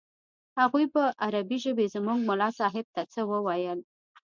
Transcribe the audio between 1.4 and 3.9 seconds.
ژبه زموږ ملا صاحب ته څه وويل.